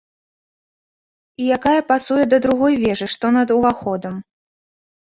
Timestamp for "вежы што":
2.87-3.25